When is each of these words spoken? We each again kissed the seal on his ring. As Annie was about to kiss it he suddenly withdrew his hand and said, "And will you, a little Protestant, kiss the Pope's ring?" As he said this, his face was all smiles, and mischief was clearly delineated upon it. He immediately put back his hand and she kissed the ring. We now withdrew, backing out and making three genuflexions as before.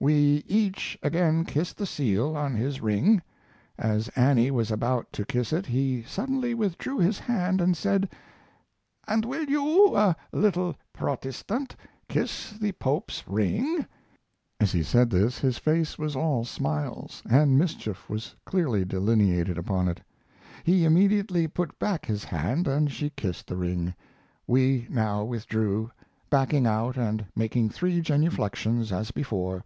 We 0.00 0.44
each 0.46 0.96
again 1.02 1.44
kissed 1.44 1.76
the 1.76 1.84
seal 1.84 2.36
on 2.36 2.54
his 2.54 2.80
ring. 2.80 3.20
As 3.76 4.06
Annie 4.10 4.52
was 4.52 4.70
about 4.70 5.12
to 5.14 5.24
kiss 5.24 5.52
it 5.52 5.66
he 5.66 6.04
suddenly 6.06 6.54
withdrew 6.54 7.00
his 7.00 7.18
hand 7.18 7.60
and 7.60 7.76
said, 7.76 8.08
"And 9.08 9.24
will 9.24 9.42
you, 9.46 9.96
a 9.96 10.14
little 10.30 10.76
Protestant, 10.92 11.74
kiss 12.08 12.52
the 12.52 12.70
Pope's 12.70 13.26
ring?" 13.26 13.86
As 14.60 14.70
he 14.70 14.84
said 14.84 15.10
this, 15.10 15.40
his 15.40 15.58
face 15.58 15.98
was 15.98 16.14
all 16.14 16.44
smiles, 16.44 17.20
and 17.28 17.58
mischief 17.58 18.08
was 18.08 18.36
clearly 18.44 18.84
delineated 18.84 19.58
upon 19.58 19.88
it. 19.88 20.00
He 20.62 20.84
immediately 20.84 21.48
put 21.48 21.76
back 21.80 22.06
his 22.06 22.22
hand 22.22 22.68
and 22.68 22.88
she 22.92 23.10
kissed 23.10 23.48
the 23.48 23.56
ring. 23.56 23.94
We 24.46 24.86
now 24.90 25.24
withdrew, 25.24 25.90
backing 26.30 26.68
out 26.68 26.96
and 26.96 27.24
making 27.34 27.70
three 27.70 28.00
genuflexions 28.00 28.92
as 28.92 29.10
before. 29.10 29.64